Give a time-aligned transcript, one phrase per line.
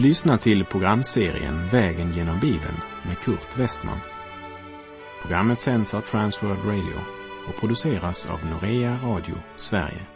[0.00, 2.76] Du lyssnar till programserien Vägen genom Bibeln
[3.06, 3.98] med Kurt Westman.
[5.22, 7.00] Programmet sänds av Transworld Radio
[7.48, 10.06] och produceras av Norea Radio Sverige.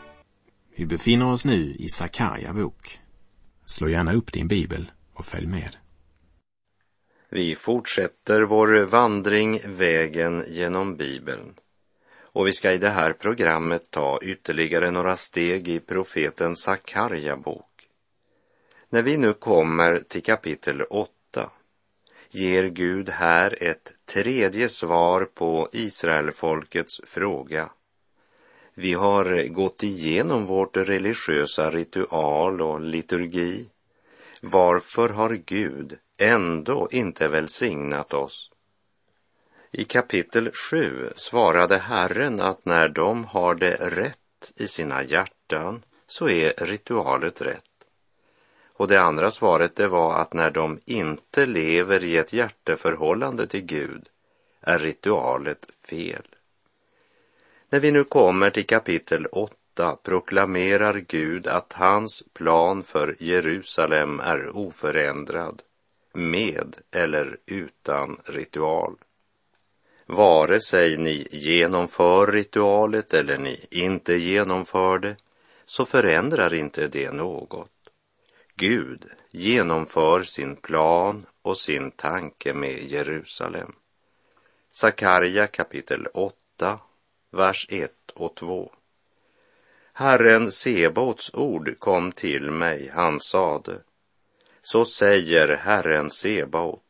[0.77, 2.99] Vi befinner oss nu i Sakarja bok.
[3.67, 5.77] Slå gärna upp din bibel och följ med.
[7.31, 11.55] Vi fortsätter vår vandring vägen genom Bibeln.
[12.33, 17.74] Och vi ska i det här programmet ta ytterligare några steg i profeten Sakarja bok.
[18.95, 21.09] När vi nu kommer till kapitel 8
[22.31, 27.71] ger Gud här ett tredje svar på Israelfolkets fråga.
[28.75, 33.69] Vi har gått igenom vårt religiösa ritual och liturgi.
[34.41, 38.51] Varför har Gud ändå inte välsignat oss?
[39.71, 46.29] I kapitel 7 svarade Herren att när de har det rätt i sina hjärtan så
[46.29, 47.74] är ritualet rätt.
[48.77, 53.65] Och det andra svaret det var att när de inte lever i ett hjärteförhållande till
[53.65, 54.09] Gud
[54.61, 56.27] är ritualet fel.
[57.69, 64.57] När vi nu kommer till kapitel 8 proklamerar Gud att hans plan för Jerusalem är
[64.57, 65.63] oförändrad,
[66.13, 68.97] med eller utan ritual.
[70.07, 75.17] Vare sig ni genomför ritualet eller ni inte genomför det,
[75.67, 77.74] så förändrar inte det något.
[78.57, 83.73] Gud genomför sin plan och sin tanke med Jerusalem.
[84.71, 86.81] Sakarja kapitel 8,
[87.31, 88.73] vers 1 och 2.
[89.93, 93.81] Herren Sebaots ord kom till mig, han sade.
[94.63, 96.83] Så säger Herren Sebaot.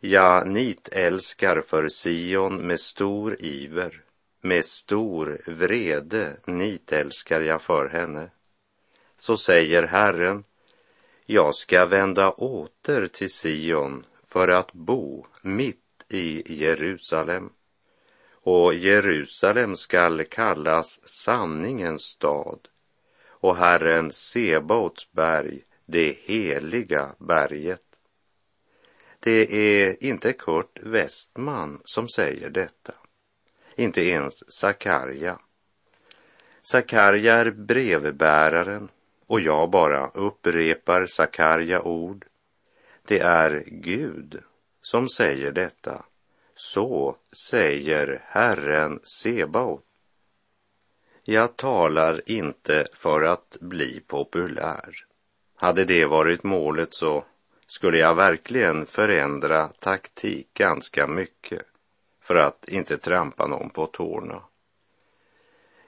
[0.00, 4.02] Jag nitälskar för Sion med stor iver,
[4.40, 8.30] med stor vrede nitälskar jag för henne.
[9.16, 10.44] Så säger Herren,
[11.26, 17.52] jag ska vända åter till Sion för att bo mitt i Jerusalem.
[18.42, 22.68] Och Jerusalem skall kallas sanningens stad
[23.28, 27.82] och Herren Sebaots berg, det heliga berget.
[29.20, 32.94] Det är inte Kurt Westman som säger detta,
[33.76, 35.38] inte ens Sakarja.
[36.62, 38.88] Sakarja är brevbäraren
[39.30, 42.26] och jag bara upprepar Sakarja ord.
[43.02, 44.42] Det är Gud
[44.82, 46.04] som säger detta.
[46.54, 47.16] Så
[47.50, 49.84] säger Herren Sebaot.
[51.24, 54.94] Jag talar inte för att bli populär.
[55.54, 57.24] Hade det varit målet så
[57.66, 61.62] skulle jag verkligen förändra taktik ganska mycket
[62.20, 64.42] för att inte trampa någon på tårna.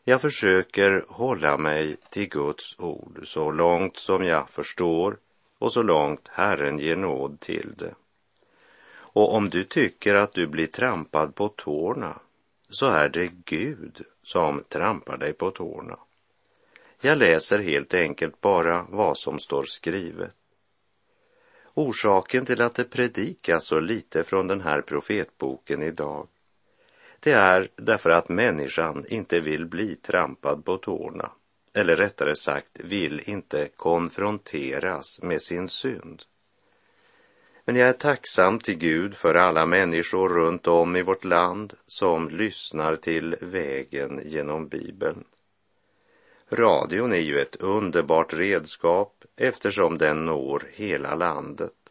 [0.05, 5.17] Jag försöker hålla mig till Guds ord så långt som jag förstår
[5.59, 7.95] och så långt Herren ger nåd till det.
[8.95, 12.19] Och om du tycker att du blir trampad på tårna
[12.69, 15.99] så är det Gud som trampar dig på tårna.
[17.01, 20.37] Jag läser helt enkelt bara vad som står skrivet.
[21.75, 26.29] Orsaken till att det predikas så lite från den här profetboken idag
[27.23, 31.31] det är därför att människan inte vill bli trampad på tårna,
[31.75, 36.23] eller rättare sagt vill inte konfronteras med sin synd.
[37.65, 42.29] Men jag är tacksam till Gud för alla människor runt om i vårt land som
[42.29, 45.25] lyssnar till vägen genom Bibeln.
[46.51, 51.82] Radion är ju ett underbart redskap eftersom den når hela landet.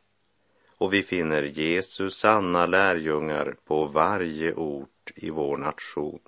[0.81, 6.19] Och vi finner Jesus sanna lärjungar på varje ort i vår nation.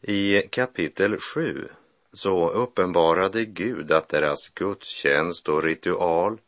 [0.00, 1.68] I kapitel 7
[2.12, 6.40] så uppenbarade Gud att deras gudstjänst och ritual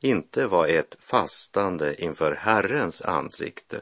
[0.00, 3.80] inte var ett fastande inför Herrens ansikte,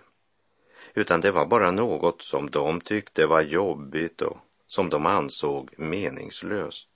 [0.94, 6.91] utan det var bara något som de tyckte var jobbigt och som de ansåg meningslöst.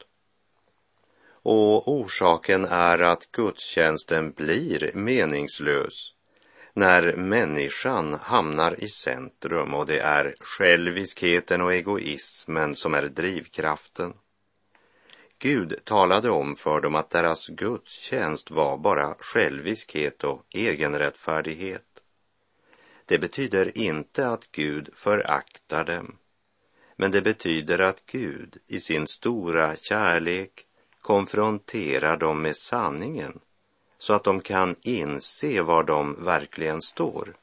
[1.49, 6.13] Och orsaken är att gudstjänsten blir meningslös
[6.73, 14.15] när människan hamnar i centrum och det är själviskheten och egoismen som är drivkraften.
[15.39, 22.03] Gud talade om för dem att deras gudstjänst var bara själviskhet och egenrättfärdighet.
[23.05, 26.19] Det betyder inte att Gud föraktar dem,
[26.97, 30.66] men det betyder att Gud i sin stora kärlek
[31.07, 33.41] konfronterar dem med sanningen
[33.99, 37.37] så att de kan inse var de verkligen står.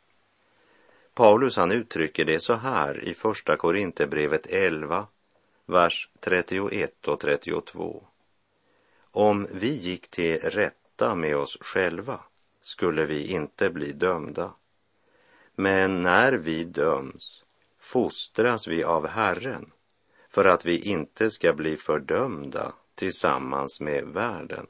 [1.13, 5.07] Paulus han uttrycker det så här i Första Korinthierbrevet 11,
[5.65, 8.03] vers 31 och 32.
[9.11, 12.19] Om vi gick till rätta rätta med oss själva
[12.61, 14.53] skulle vi inte bli dömda.
[15.55, 17.43] Men när vi döms
[17.79, 19.65] fostras vi av Herren
[20.29, 24.67] för att vi inte ska bli fördömda tillsammans med världen.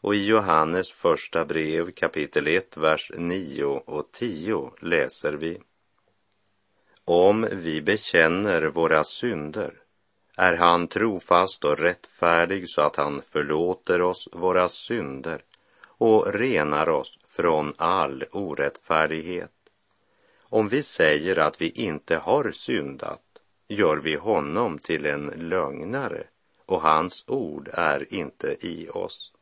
[0.00, 5.60] Och i Johannes första brev kapitel 1, vers 9 och 10 läser vi.
[7.04, 9.72] Om vi bekänner våra synder
[10.36, 15.42] är han trofast och rättfärdig så att han förlåter oss våra synder
[15.86, 19.52] och renar oss från all orättfärdighet.
[20.42, 23.22] Om vi säger att vi inte har syndat
[23.68, 26.26] gör vi honom till en lögnare
[26.68, 29.32] och hans ord är inte i oss.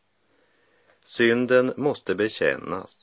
[1.05, 2.97] Synden måste bekännas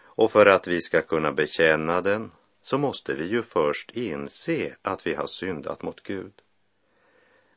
[0.00, 2.30] och för att vi ska kunna bekänna den
[2.62, 6.32] så måste vi ju först inse att vi har syndat mot Gud.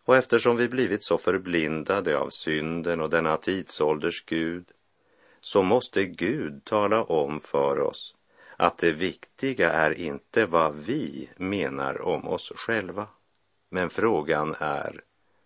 [0.05, 4.65] Och eftersom vi blivit så förblindade av synden och denna tidsålders Gud
[5.41, 8.15] så måste Gud tala om för oss
[8.57, 13.07] att det viktiga är inte vad vi menar om oss själva.
[13.69, 15.01] Men frågan är,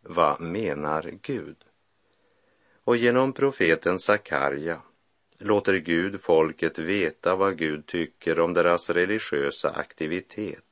[0.09, 1.55] vad menar Gud?
[2.83, 4.81] Och genom profeten Sakarja
[5.37, 10.63] låter Gud folket veta vad Gud tycker om deras religiösa aktivitet,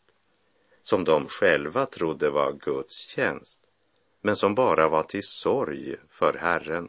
[0.82, 3.60] som de själva trodde var Guds tjänst,
[4.22, 6.88] men som bara var till sorg för Herren.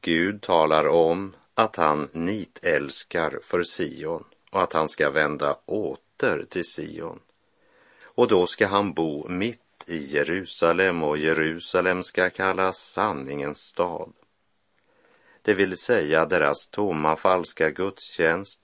[0.00, 6.64] Gud talar om att han nitälskar för Sion och att han ska vända åter till
[6.64, 7.20] Sion.
[8.14, 14.12] Och då ska han bo mitt i Jerusalem och Jerusalem ska kallas sanningens stad.
[15.42, 18.60] Det vill säga deras tomma falska gudstjänst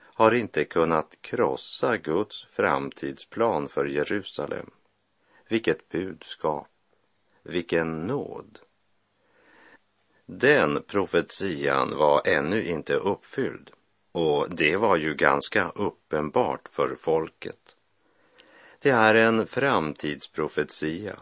[0.00, 4.70] har inte kunnat krossa Guds framtidsplan för Jerusalem.
[5.48, 6.68] Vilket budskap,
[7.42, 8.58] vilken nåd.
[10.26, 13.70] Den profetian var ännu inte uppfylld
[14.12, 17.61] och det var ju ganska uppenbart för folket.
[18.82, 21.18] Det är en framtidsprofetia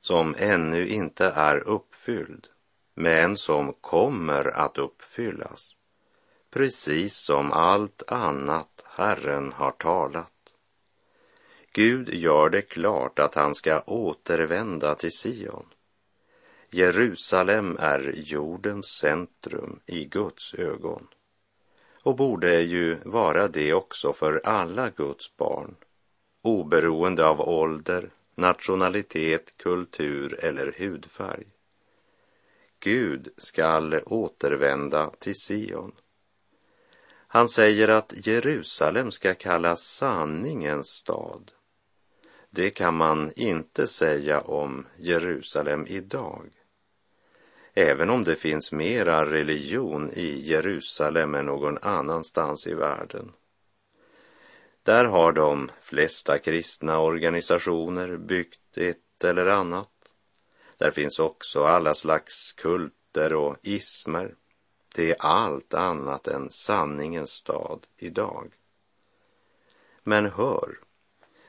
[0.00, 2.46] som ännu inte är uppfylld,
[2.94, 5.76] men som kommer att uppfyllas,
[6.50, 10.32] precis som allt annat Herren har talat.
[11.72, 15.66] Gud gör det klart att han ska återvända till Sion.
[16.70, 21.08] Jerusalem är jordens centrum i Guds ögon
[22.02, 25.76] och borde ju vara det också för alla Guds barn,
[26.42, 31.46] oberoende av ålder, nationalitet, kultur eller hudfärg.
[32.80, 35.92] Gud skall återvända till Sion.
[37.30, 41.52] Han säger att Jerusalem ska kallas sanningens stad.
[42.50, 46.50] Det kan man inte säga om Jerusalem idag.
[47.74, 53.32] Även om det finns mera religion i Jerusalem än någon annanstans i världen.
[54.88, 59.90] Där har de flesta kristna organisationer byggt ett eller annat.
[60.78, 64.34] Där finns också alla slags kulter och ismer.
[64.94, 68.52] Det är allt annat än sanningens stad idag.
[70.02, 70.78] Men hör,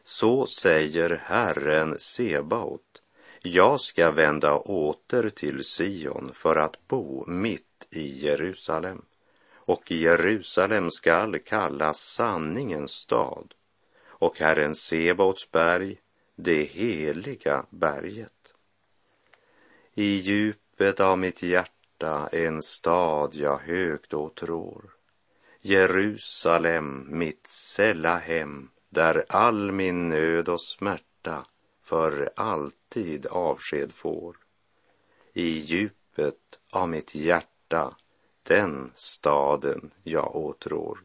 [0.03, 3.01] så säger Herren Sebaot
[3.43, 9.01] jag ska vända åter till Sion för att bo mitt i Jerusalem
[9.69, 13.53] och Jerusalem skall kallas sanningens stad
[14.07, 15.97] och Herren Sebaots berg,
[16.35, 18.53] det heliga berget.
[19.93, 24.83] I djupet av mitt hjärta en stad jag högt åtrår.
[25.61, 31.45] Jerusalem, mitt sälla hem, där all min nöd och smärta
[31.83, 34.37] för alltid avsked får.
[35.33, 37.95] I djupet av mitt hjärta
[38.49, 40.99] den staden jag åtrår.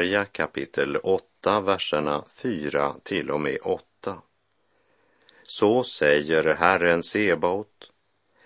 [0.00, 4.22] Sakarja kapitel 8, verserna 4 till och med 8.
[5.44, 7.90] Så säger Herren Sebaot,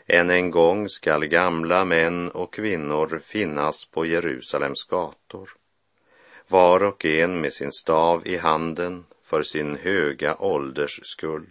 [0.07, 5.51] än en gång skall gamla män och kvinnor finnas på Jerusalems gator,
[6.49, 11.47] var och en med sin stav i handen för sin höga ålders skull.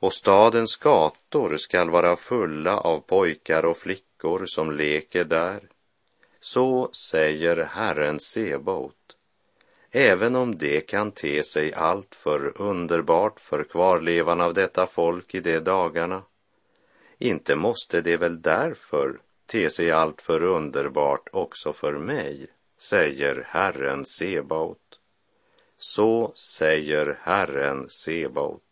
[0.00, 5.60] och stadens gator skall vara fulla av pojkar och flickor som leker där.
[6.52, 9.16] Så säger Herren Sebaot.
[9.90, 15.60] Även om det kan te sig alltför underbart för kvarlevan av detta folk i de
[15.60, 16.22] dagarna,
[17.18, 22.46] inte måste det väl därför te sig alltför underbart också för mig,
[22.78, 24.98] säger Herren Sebaot.
[25.78, 28.62] Så säger Herren Sebaot.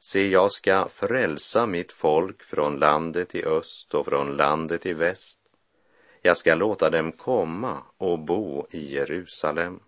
[0.00, 5.39] Se, jag ska frälsa mitt folk från landet i öst och från landet i väst.
[6.22, 9.80] Jag ska låta dem komma och bo i Jerusalem.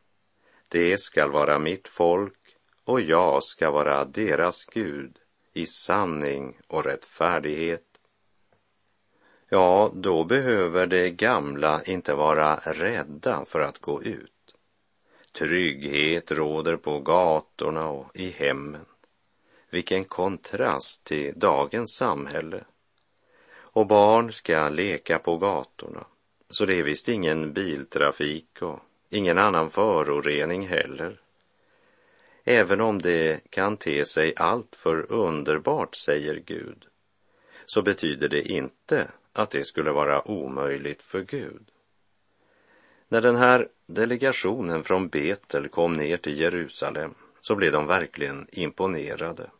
[0.68, 5.18] Det skall vara mitt folk och jag ska vara deras Gud
[5.52, 7.84] i sanning och rättfärdighet.
[9.48, 14.32] Ja, då behöver de gamla inte vara rädda för att gå ut.
[15.38, 18.84] Trygghet råder på gatorna och i hemmen.
[19.70, 22.64] Vilken kontrast till dagens samhälle.
[23.52, 26.06] Och barn ska leka på gatorna,
[26.52, 28.78] så det är visst ingen biltrafik och
[29.10, 31.20] ingen annan förorening heller.
[32.44, 36.86] Även om det kan te sig alltför underbart, säger Gud,
[37.66, 41.70] så betyder det inte att det skulle vara omöjligt för Gud.
[43.08, 49.50] När den här delegationen från Betel kom ner till Jerusalem så blev de verkligen imponerade.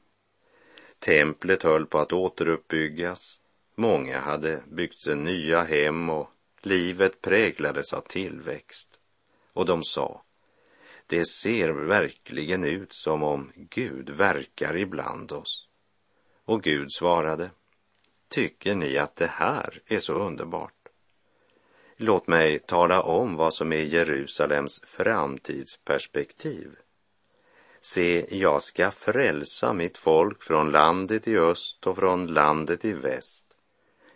[0.99, 3.39] Templet höll på att återuppbyggas.
[3.75, 6.31] Många hade byggt sig nya hem och
[6.67, 8.99] livet präglades av tillväxt.
[9.53, 10.23] Och de sa,
[11.07, 15.69] det ser verkligen ut som om Gud verkar ibland oss.
[16.45, 17.51] Och Gud svarade,
[18.29, 20.89] tycker ni att det här är så underbart?
[21.97, 26.77] Låt mig tala om vad som är Jerusalems framtidsperspektiv.
[27.81, 33.52] Se, jag ska frälsa mitt folk från landet i öst och från landet i väst.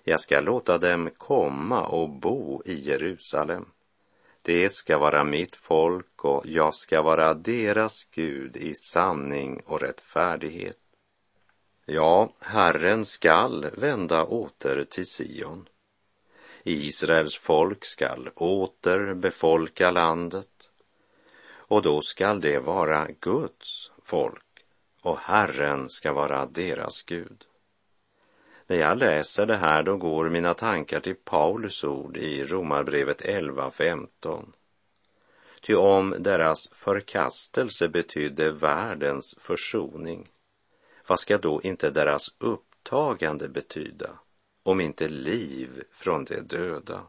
[0.08, 3.64] Jag ska låta dem komma och bo i Jerusalem.
[4.42, 10.78] Det ska vara mitt folk och jag ska vara deras Gud i sanning och rättfärdighet.
[11.84, 15.68] Ja, Herren skall vända åter till Sion.
[16.62, 20.70] Israels folk skall åter befolka landet
[21.48, 24.64] och då skall det vara Guds folk
[25.00, 27.44] och Herren ska vara deras Gud.
[28.66, 34.52] När jag läser det här då går mina tankar till Paulus ord i Romarbrevet 11.15.
[35.60, 40.28] Ty om deras förkastelse betydde världens försoning,
[41.06, 44.10] vad ska då inte deras upptagande betyda,
[44.62, 47.02] om inte liv från de döda?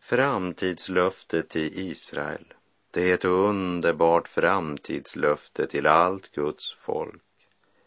[0.00, 2.54] Framtidslöftet till Israel
[2.92, 7.22] det är ett underbart framtidslöfte till allt Guds folk,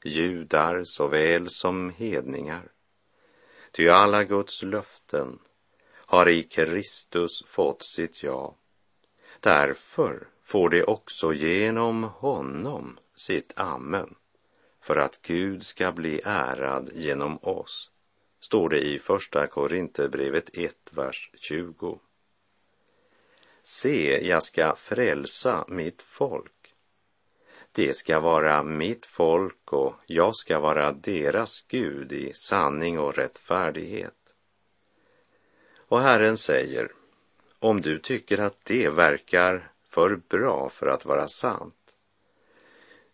[0.05, 2.71] judar såväl som hedningar.
[3.71, 5.39] Ty alla Guds löften
[6.05, 8.55] har i Kristus fått sitt ja.
[9.39, 14.15] Därför får de också genom honom sitt amen,
[14.81, 17.91] för att Gud ska bli ärad genom oss,
[18.39, 21.99] står det i Första Korinthierbrevet 1, vers 20.
[23.63, 26.62] Se, jag ska frälsa mitt folk.
[27.75, 34.33] Det ska vara mitt folk och jag ska vara deras Gud i sanning och rättfärdighet.
[35.75, 36.91] Och Herren säger,
[37.59, 41.95] om du tycker att det verkar för bra för att vara sant,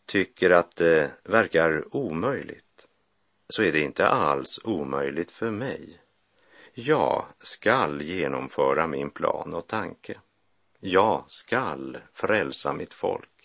[0.06, 2.88] tycker att det verkar omöjligt,
[3.50, 6.02] så är det inte alls omöjligt för mig.
[6.74, 10.20] Jag skall genomföra min plan och tanke.
[10.80, 13.39] Jag skall frälsa mitt folk.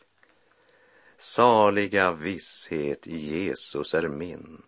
[1.25, 4.62] Saliga visshet i Jesus är min.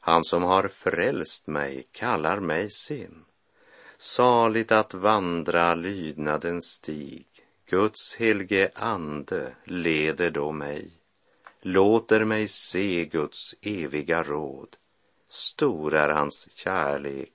[0.00, 3.24] Han som har frälst mig kallar mig sin.
[3.98, 7.26] Saligt att vandra lydnadens stig.
[7.66, 10.90] Guds helge ande leder då mig.
[11.60, 14.76] Låter mig se Guds eviga råd.
[15.28, 17.32] Stor är hans kärlek,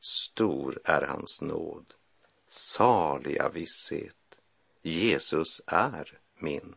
[0.00, 1.86] stor är hans nåd.
[2.48, 4.40] Saliga visshet.
[4.82, 6.74] Jesus är min.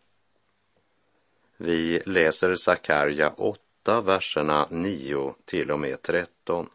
[1.58, 6.70] Vi läser Sakarja 8, verserna 9 till och med 13.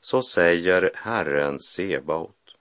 [0.00, 2.56] Så säger Herren Sebaot.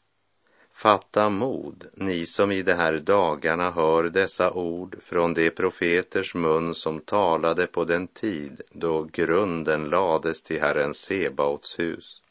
[0.74, 6.76] Fatta mod, ni som i de här dagarna hör dessa ord från de profeters mun
[6.76, 12.22] som talade på den tid då grunden lades till Herren Sebaots hus,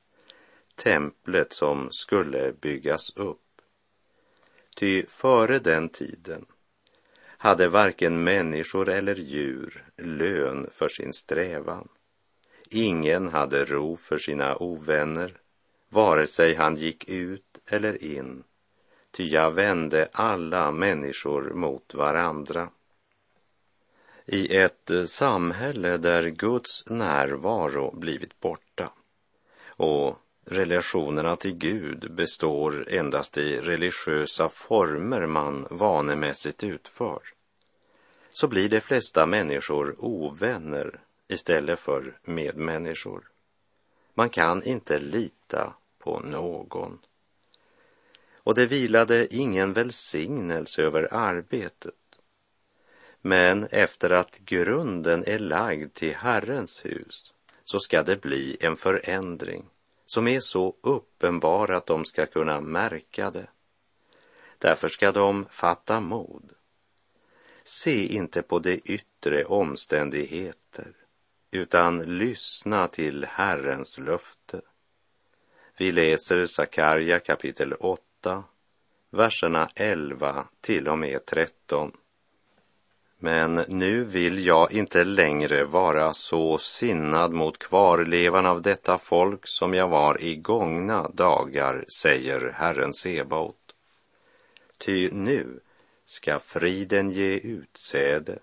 [0.74, 3.38] templet som skulle byggas upp.
[4.76, 6.46] Ty före den tiden
[7.42, 11.88] hade varken människor eller djur lön för sin strävan.
[12.70, 15.36] Ingen hade ro för sina ovänner,
[15.88, 18.44] vare sig han gick ut eller in,
[19.10, 22.70] ty jag vände alla människor mot varandra.
[24.26, 28.92] I ett samhälle där Guds närvaro blivit borta
[29.66, 37.22] och relationerna till Gud består endast i religiösa former man vanemässigt utför,
[38.32, 43.28] så blir de flesta människor ovänner istället för medmänniskor.
[44.14, 46.98] Man kan inte lita på någon.
[48.34, 51.94] Och det vilade ingen välsignelse över arbetet.
[53.20, 57.34] Men efter att grunden är lagd till Herrens hus
[57.64, 59.64] så ska det bli en förändring
[60.06, 63.46] som är så uppenbar att de ska kunna märka det.
[64.58, 66.52] Därför ska de fatta mod.
[67.64, 70.92] Se inte på de yttre omständigheter
[71.50, 74.60] utan lyssna till Herrens löfte.
[75.78, 78.44] Vi läser Sakarja kapitel 8,
[79.10, 81.92] verserna 11 till och med 13.
[83.18, 89.74] Men nu vill jag inte längre vara så sinnad mot kvarlevan av detta folk som
[89.74, 93.56] jag var i gångna dagar, säger Herren Sebaot.
[94.78, 95.60] Ty nu
[96.12, 98.38] ska friden ge utsäde,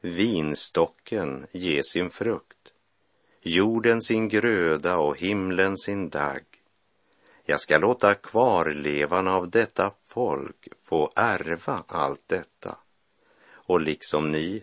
[0.00, 2.72] vinstocken ge sin frukt,
[3.40, 6.44] jorden sin gröda och himlen sin dagg.
[7.44, 12.78] Jag ska låta kvarlevan av detta folk få ärva allt detta.
[13.44, 14.62] Och liksom ni,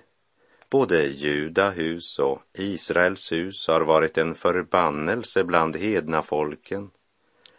[0.69, 6.91] både Judahus och Israels hus har varit en förbannelse bland hedna folken,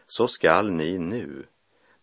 [0.07, 1.47] så skall ni nu,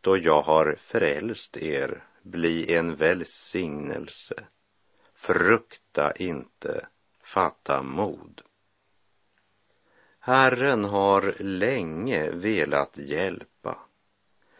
[0.02, 4.36] då jag har frälst er, bli en välsignelse.
[5.16, 6.88] Frukta inte,
[7.24, 8.42] fatta mod.
[10.20, 13.78] Herren har länge velat hjälpa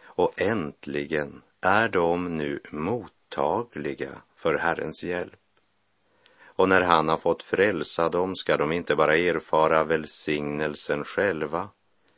[0.02, 5.40] och äntligen är de nu mottagliga för Herrens hjälp.
[6.44, 11.68] Och när han har fått frälsa dem ska de inte bara erfara välsignelsen själva,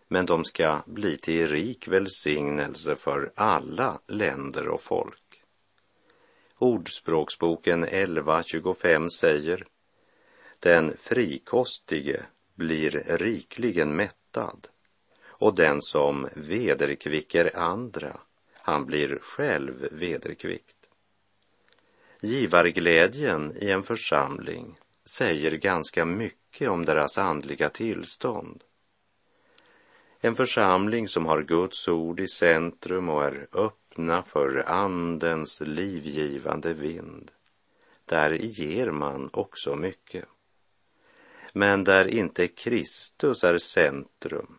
[0.08, 5.29] men de ska bli till rik välsignelse för alla länder och folk.
[6.62, 9.66] Ordspråksboken 11.25 säger
[10.58, 12.22] Den frikostige
[12.54, 14.68] blir rikligen mättad
[15.24, 18.20] och den som vederkvicker andra,
[18.54, 20.76] han blir själv vederkvickt.
[22.20, 28.64] Givarglädjen i en församling säger ganska mycket om deras andliga tillstånd.
[30.20, 33.48] En församling som har Guds ord i centrum och är
[33.90, 37.30] öppna för Andens livgivande vind,
[38.04, 40.24] där ger man också mycket.
[41.52, 44.58] Men där inte Kristus är centrum,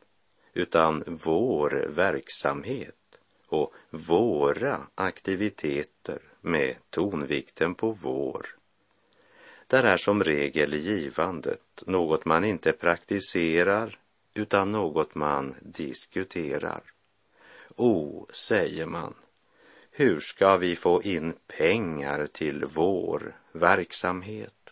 [0.54, 2.96] utan vår verksamhet
[3.48, 8.46] och våra aktiviteter med tonvikten på vår.
[9.68, 14.00] Där är som regel givandet något man inte praktiserar
[14.34, 16.84] utan något man diskuterar.
[17.76, 19.14] O, säger man,
[20.02, 24.70] hur ska vi få in pengar till vår verksamhet?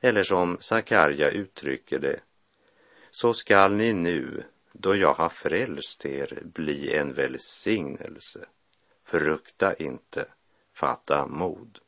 [0.00, 2.20] Eller som Sakarja uttrycker det,
[3.10, 8.46] så skall ni nu, då jag har frälst er, bli en välsignelse.
[9.04, 10.26] Frukta inte,
[10.72, 11.78] fatta mod.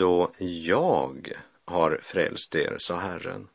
[0.00, 1.32] Då jag
[1.64, 3.48] har frälst er, sa Herren,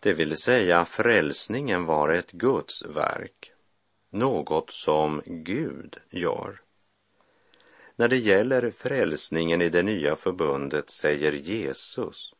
[0.00, 3.52] det vill säga frälsningen var ett Guds verk,
[4.10, 6.60] något som Gud gör.
[7.96, 12.34] När det gäller frälsningen i det nya förbundet säger Jesus,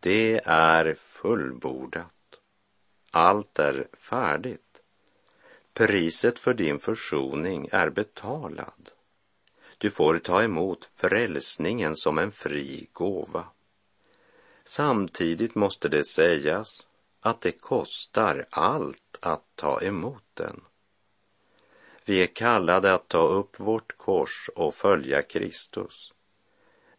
[0.00, 2.40] det är fullbordat.
[3.10, 4.82] Allt är färdigt.
[5.74, 8.90] Priset för din försoning är betalad.
[9.82, 13.44] Du får ta emot frälsningen som en fri gåva.
[14.64, 16.86] Samtidigt måste det sägas
[17.20, 20.60] att det kostar allt att ta emot den.
[22.04, 26.12] Vi är kallade att ta upp vårt kors och följa Kristus.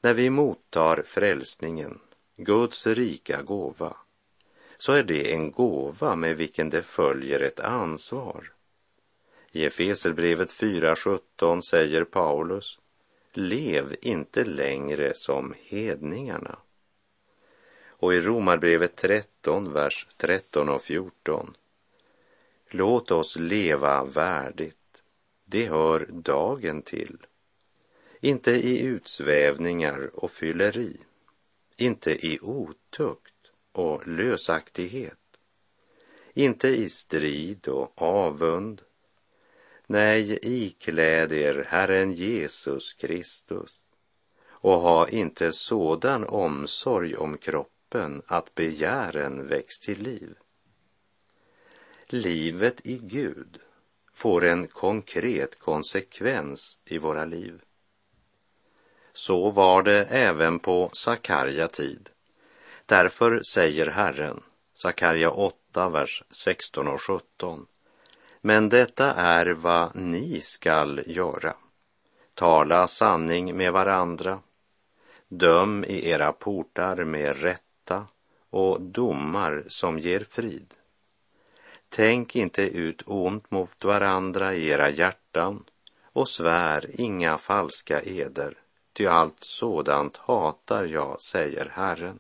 [0.01, 1.99] När vi mottar frälsningen,
[2.37, 3.97] Guds rika gåva,
[4.77, 8.52] så är det en gåva med vilken det följer ett ansvar.
[9.55, 12.79] I Efeserbrevet 4.17 säger Paulus,
[13.33, 16.59] lev inte längre som hedningarna.
[17.87, 21.55] Och i Romarbrevet 13, vers 13 och 14.
[22.69, 25.03] Låt oss leva värdigt,
[25.45, 27.17] det hör dagen till.
[28.19, 30.97] Inte i utsvävningar och fylleri,
[31.77, 35.19] inte i otukt och lösaktighet,
[36.33, 38.81] inte i strid och avund.
[39.87, 43.79] Nej, ikläd er Herren Jesus Kristus
[44.63, 50.35] och ha inte sådan omsorg om kroppen att begären väcks till liv.
[52.07, 53.59] Livet i Gud
[54.13, 57.61] får en konkret konsekvens i våra liv.
[59.13, 62.09] Så var det även på Sakarja tid.
[62.85, 64.43] Därför säger Herren,
[64.73, 67.67] Sakarja 8, vers 16 och 17.
[68.45, 71.53] Men detta är vad ni skall göra.
[72.33, 74.39] Tala sanning med varandra.
[75.27, 78.07] Döm i era portar med rätta
[78.49, 80.73] och domar som ger frid.
[81.89, 85.63] Tänk inte ut ont mot varandra i era hjärtan
[86.03, 88.57] och svär inga falska eder,
[88.93, 92.19] ty allt sådant hatar jag, säger Herren.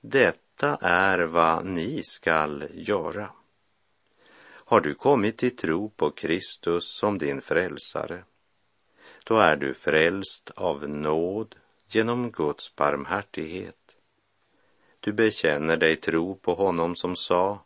[0.00, 3.30] Detta är vad ni skall göra.
[4.70, 8.24] Har du kommit till tro på Kristus som din frälsare,
[9.24, 11.56] då är du frälst av nåd
[11.88, 13.96] genom Guds barmhärtighet.
[15.00, 17.64] Du bekänner dig tro på honom som sa,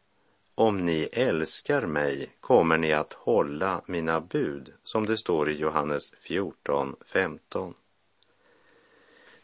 [0.55, 6.11] om ni älskar mig kommer ni att hålla mina bud, som det står i Johannes
[6.21, 7.75] 14, 15.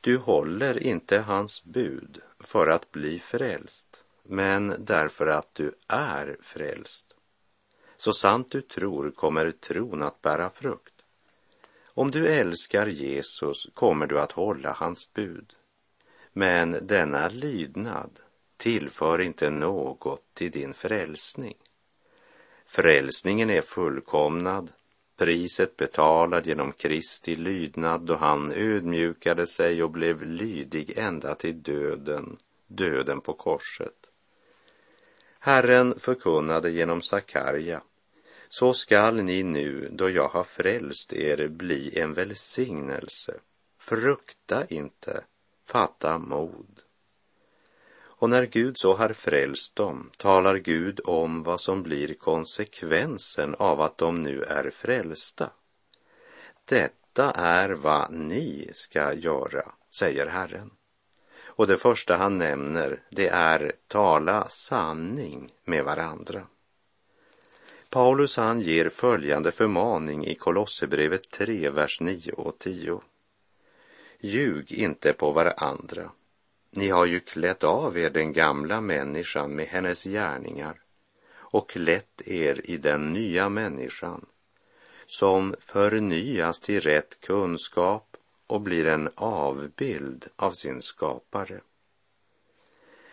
[0.00, 7.09] Du håller inte hans bud för att bli frälst, men därför att du är frälst.
[8.02, 10.94] Så sant du tror kommer tron att bära frukt.
[11.94, 15.52] Om du älskar Jesus kommer du att hålla hans bud.
[16.32, 18.20] Men denna lydnad
[18.56, 21.56] tillför inte något till din frälsning.
[22.66, 24.72] Frälsningen är fullkomnad
[25.16, 32.36] priset betalad genom Kristi lydnad då han ödmjukade sig och blev lydig ända till döden,
[32.66, 34.06] döden på korset.
[35.42, 37.82] Herren förkunnade genom Sakarja,
[38.52, 43.40] så skall ni nu, då jag har frälst er, bli en välsignelse.
[43.78, 45.24] Frukta inte,
[45.66, 46.82] fatta mod.
[48.20, 53.80] Och när Gud så har frälst dem talar Gud om vad som blir konsekvensen av
[53.80, 55.50] att de nu är frälsta.
[56.64, 60.70] Detta är vad ni ska göra, säger Herren.
[61.42, 66.46] Och det första han nämner, det är tala sanning med varandra.
[67.90, 73.02] Paulus han ger följande förmaning i Kolosserbrevet 3, vers 9 och 10.
[74.20, 76.10] Ljug inte på varandra
[76.70, 80.82] ni har ju klätt av er den gamla människan med hennes gärningar
[81.32, 84.26] och klätt er i den nya människan
[85.06, 91.60] som förnyas till rätt kunskap och blir en avbild av sin skapare.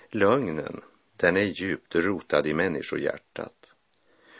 [0.09, 0.81] Lögnen,
[1.15, 3.56] den är djupt rotad i människohjärtat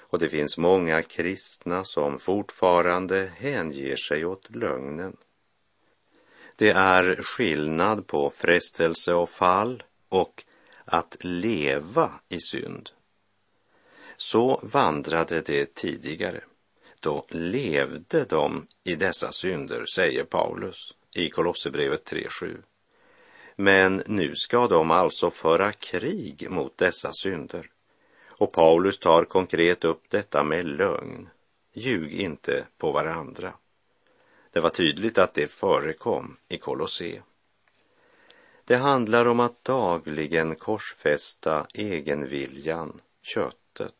[0.10, 5.18] och det finns många kristna som fortfarande hänger sig åt lögnen.
[6.56, 10.44] Det är skillnad på frestelse och fall och
[10.86, 12.90] att leva i synd.
[14.18, 16.44] Så vandrade det tidigare.
[17.00, 22.58] Då levde de i dessa synder, säger Paulus i Kolosserbrevet 3.7.
[23.56, 27.70] Men nu ska de alltså föra krig mot dessa synder.
[28.38, 31.30] Och Paulus tar konkret upp detta med lögn.
[31.74, 33.54] Ljug inte på varandra.
[34.52, 37.22] Det var tydligt att det förekom i Kolosse.
[38.66, 43.96] Det handlar om att dagligen korsfästa egenviljan, köttet,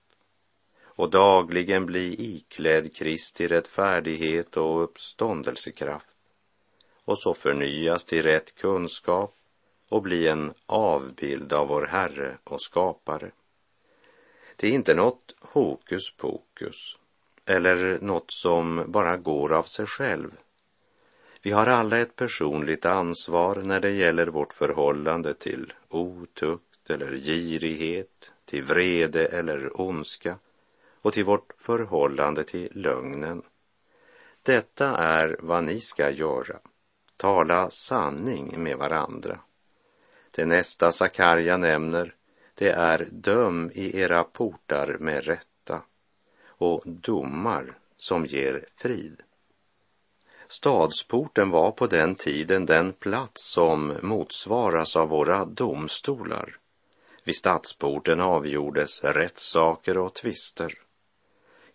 [0.84, 6.06] och dagligen bli iklädd Kristi rättfärdighet och uppståndelsekraft
[7.06, 9.36] och så förnyas till rätt kunskap
[9.90, 13.32] och bli en avbild av vår Herre och skapare.
[14.60, 16.98] Det är inte något hokus pokus
[17.46, 20.32] eller något som bara går av sig själv
[21.48, 28.32] vi har alla ett personligt ansvar när det gäller vårt förhållande till otukt eller girighet,
[28.46, 30.38] till vrede eller ondska
[31.02, 33.42] och till vårt förhållande till lögnen.
[34.44, 36.60] Detta är vad ni ska göra.
[37.18, 39.40] Tala sanning med varandra.
[40.32, 42.16] Det nästa Sakarja nämner,
[42.58, 45.82] det är döm i era portar med rätta
[46.48, 49.22] och domar som ger frid.
[50.48, 56.58] Stadsporten var på den tiden den plats som motsvaras av våra domstolar.
[57.24, 60.80] Vid stadsporten avgjordes rättssaker och tvister.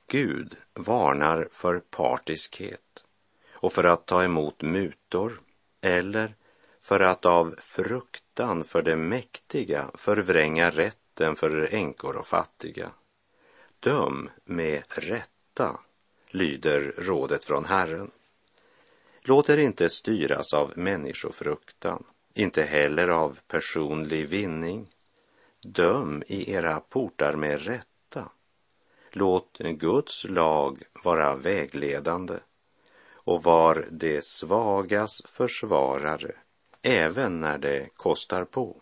[0.07, 3.05] Gud varnar för partiskhet
[3.51, 5.41] och för att ta emot mutor
[5.81, 6.35] eller
[6.83, 12.91] för att av fruktan för det mäktiga förvränga rätten för änkor och fattiga.
[13.81, 15.81] Döm med rätta,
[16.29, 18.11] lyder rådet från Herren.
[19.21, 24.89] Låt er inte styras av människofruktan, inte heller av personlig vinning.
[25.65, 28.29] Döm i era portar med rätta.
[29.11, 32.35] Låt Guds lag vara vägledande
[33.25, 36.35] och var det svagas försvarare,
[36.83, 38.77] även när det kostar på.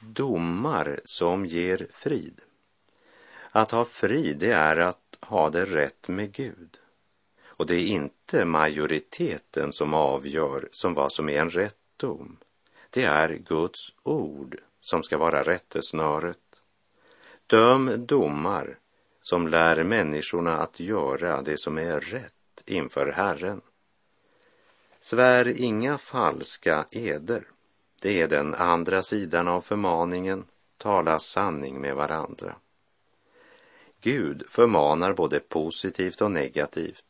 [0.00, 2.40] Domar som ger frid.
[3.50, 6.78] Att ha frid, det är att ha det rätt med Gud.
[7.44, 12.36] Och det är inte majoriteten som avgör som vad som är en rätt dom.
[12.90, 16.38] Det är Guds ord som ska vara rättesnöret.
[17.46, 18.78] Döm domar
[19.20, 23.60] som lär människorna att göra det som är rätt inför Herren.
[25.10, 27.46] Svär inga falska eder.
[28.00, 30.44] Det är den andra sidan av förmaningen.
[30.76, 32.56] Tala sanning med varandra.
[34.00, 37.04] Gud förmanar både positivt och negativt.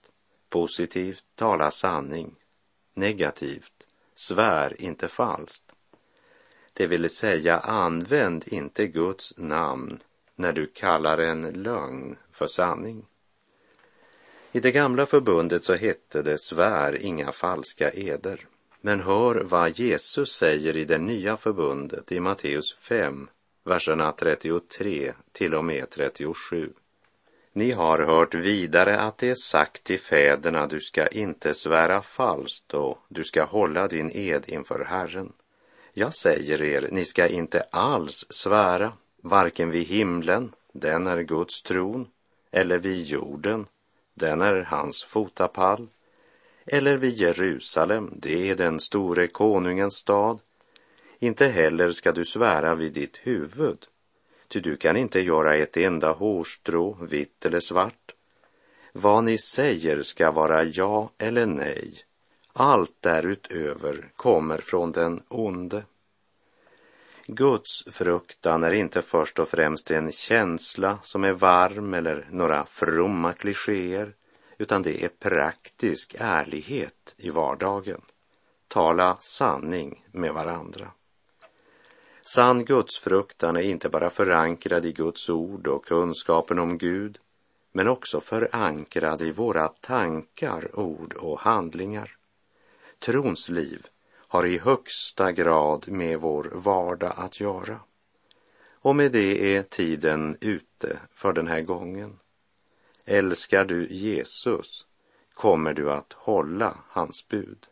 [0.48, 2.34] Positivt, tala sanning.
[2.94, 5.72] Negativt, svär inte falskt.
[6.72, 9.98] Det vill säga, använd inte Guds namn
[10.34, 13.06] när du kallar en lögn för sanning.
[14.52, 18.46] I det gamla förbundet så hette det svär inga falska eder.
[18.80, 23.28] Men hör vad Jesus säger i det nya förbundet i Matteus 5,
[23.64, 26.72] verserna 33 till och med 37.
[27.52, 32.74] Ni har hört vidare att det är sagt till fäderna, du ska inte svära falskt
[32.74, 35.32] och du ska hålla din ed inför Herren.
[35.92, 42.06] Jag säger er, ni ska inte alls svära, varken vid himlen, den är Guds tron,
[42.50, 43.66] eller vid jorden,
[44.18, 45.88] den är hans fotapall,
[46.66, 50.38] eller vid Jerusalem, det är den store konungens stad.
[51.18, 53.86] Inte heller ska du svära vid ditt huvud,
[54.48, 58.14] ty du kan inte göra ett enda hårstrå vitt eller svart.
[58.92, 61.94] Vad ni säger ska vara ja eller nej.
[62.52, 65.82] Allt därutöver kommer från den onde.
[67.30, 73.32] Guds fruktan är inte först och främst en känsla som är varm eller några fromma
[73.32, 74.14] klichéer,
[74.58, 78.00] utan det är praktisk ärlighet i vardagen.
[78.68, 80.90] Tala sanning med varandra.
[82.22, 87.18] Sann gudsfruktan är inte bara förankrad i Guds ord och kunskapen om Gud,
[87.72, 92.16] men också förankrad i våra tankar, ord och handlingar.
[92.98, 93.86] Trons liv
[94.28, 97.80] har i högsta grad med vår vardag att göra.
[98.72, 102.18] Och med det är tiden ute för den här gången.
[103.04, 104.86] Älskar du Jesus
[105.34, 107.66] kommer du att hålla hans bud.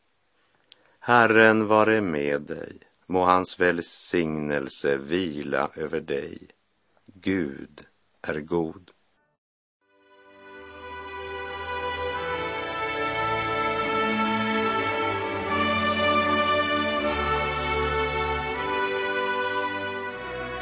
[0.99, 6.39] Herren vare med dig Må hans välsignelse vila över dig.
[7.07, 7.87] Gud
[8.23, 8.91] är god.